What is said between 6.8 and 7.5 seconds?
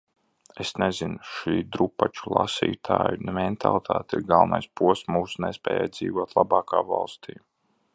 valstī.